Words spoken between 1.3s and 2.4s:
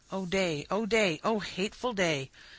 hateful day!